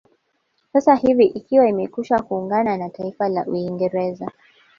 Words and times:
Sasa 0.73 0.95
hivi 0.95 1.25
ikiwa 1.25 1.67
imekwisha 1.69 2.21
kuungana 2.21 2.77
na 2.77 2.89
taifa 2.89 3.29
la 3.29 3.45
Uingerza 3.45 4.31